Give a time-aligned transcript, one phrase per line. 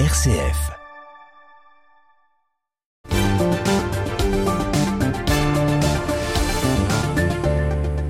[0.00, 0.72] RCF.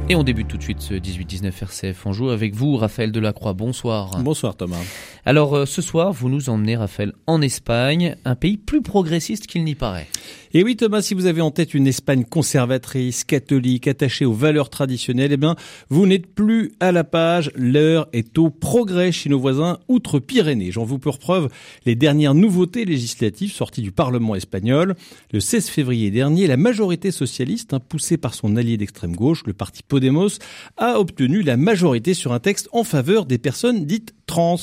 [0.09, 2.07] Et on débute tout de suite ce 18-19 RCF.
[2.07, 3.53] On joue avec vous, Raphaël Delacroix.
[3.53, 4.23] Bonsoir.
[4.23, 4.81] Bonsoir Thomas.
[5.27, 9.65] Alors euh, ce soir, vous nous emmenez, Raphaël, en Espagne, un pays plus progressiste qu'il
[9.65, 10.07] n'y paraît.
[10.53, 14.69] Et oui Thomas, si vous avez en tête une Espagne conservatrice, catholique, attachée aux valeurs
[14.69, 15.57] traditionnelles, eh bien
[15.89, 17.51] vous n'êtes plus à la page.
[17.57, 20.71] L'heure est au progrès chez nos voisins outre-Pyrénées.
[20.73, 21.49] J'en vous pour preuve
[21.87, 24.95] les dernières nouveautés législatives sorties du Parlement espagnol.
[25.33, 29.55] Le 16 février dernier, la majorité socialiste, hein, poussée par son allié d'extrême gauche, le
[29.55, 30.39] parti Podemos,
[30.77, 34.57] a obtenu la majorité sur un texte en faveur des personnes dites trans.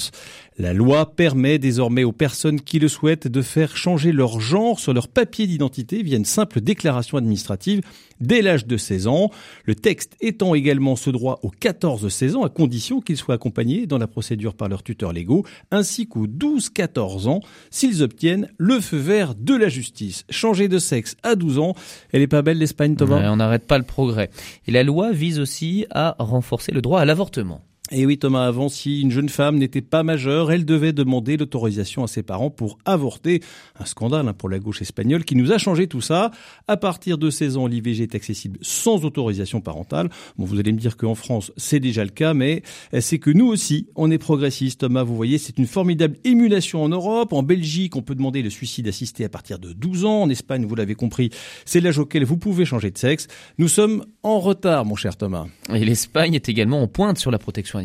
[0.58, 4.94] La loi permet désormais aux personnes qui le souhaitent de faire changer leur genre sur
[4.94, 7.82] leur papier d'identité via une simple déclaration administrative
[8.20, 9.32] dès l'âge de 16 ans.
[9.66, 13.98] Le texte étend également ce droit aux 14-16 ans à condition qu'ils soient accompagnés dans
[13.98, 17.40] la procédure par leurs tuteurs légaux ainsi qu'aux 12-14 ans
[17.72, 20.26] s'ils obtiennent le feu vert de la justice.
[20.30, 21.76] Changer de sexe à 12 ans,
[22.12, 23.32] elle est pas belle l'Espagne Thomas?
[23.32, 24.30] On n'arrête pas le progrès.
[24.68, 27.62] Et la loi vise aussi à renforcer le droit à l'avortement.
[27.94, 32.06] Et oui Thomas, avant, si une jeune femme n'était pas majeure, elle devait demander l'autorisation
[32.06, 33.42] à ses parents pour avorter.
[33.78, 36.32] Un scandale hein, pour la gauche espagnole qui nous a changé tout ça.
[36.70, 40.10] À partir de 16 ans, l'IVG est accessible sans autorisation parentale.
[40.38, 42.62] Bon, vous allez me dire qu'en France, c'est déjà le cas, mais
[43.02, 44.80] c'est que nous aussi, on est progressistes.
[44.80, 47.34] Thomas, vous voyez, c'est une formidable émulation en Europe.
[47.34, 50.22] En Belgique, on peut demander le suicide assisté à partir de 12 ans.
[50.22, 51.30] En Espagne, vous l'avez compris,
[51.66, 53.28] c'est l'âge auquel vous pouvez changer de sexe.
[53.58, 55.48] Nous sommes en retard, mon cher Thomas.
[55.74, 57.81] Et l'Espagne est également en pointe sur la protection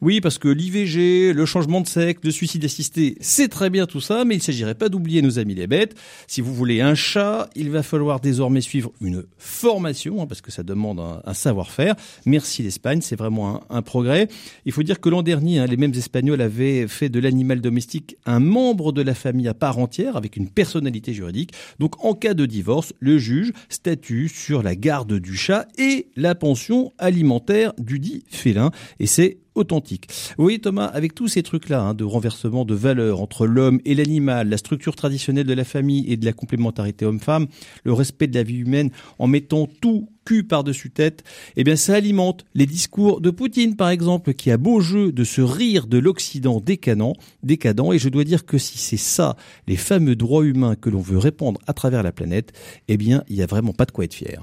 [0.00, 4.00] Oui, parce que l'IVG, le changement de sexe, le suicide assisté, c'est très bien tout
[4.00, 5.94] ça, mais il ne s'agirait pas d'oublier nos amis les bêtes.
[6.26, 10.50] Si vous voulez un chat, il va falloir désormais suivre une formation, hein, parce que
[10.50, 11.94] ça demande un, savoir-faire.
[12.26, 14.28] Merci l'Espagne, c'est vraiment un, progrès.
[14.64, 18.16] Il faut dire que l'an dernier, hein, les mêmes Espagnols avaient fait de l'animal domestique
[18.26, 21.52] un membre de la famille à part entière, avec une personnalité juridique.
[21.78, 26.34] Donc en cas de divorce, le juge statue sur la garde du chat et la
[26.34, 28.70] pension alimentaire du dit félin.
[29.00, 29.06] Et
[29.54, 30.08] authentique.
[30.36, 33.94] Vous voyez Thomas, avec tous ces trucs-là hein, de renversement de valeurs entre l'homme et
[33.94, 37.46] l'animal, la structure traditionnelle de la famille et de la complémentarité homme-femme,
[37.84, 41.24] le respect de la vie humaine en mettant tout cul par-dessus tête,
[41.56, 45.24] eh bien ça alimente les discours de Poutine par exemple qui a beau jeu de
[45.24, 49.76] se rire de l'Occident décadent, décadent et je dois dire que si c'est ça les
[49.76, 52.52] fameux droits humains que l'on veut répandre à travers la planète,
[52.88, 54.40] eh bien il n'y a vraiment pas de quoi être fier.